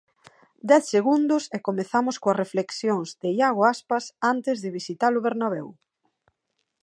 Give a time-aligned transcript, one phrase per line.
[0.69, 5.67] Dez segundos e comezamos coas reflexións de Iago Aspas antes de visitar o Bernabéu.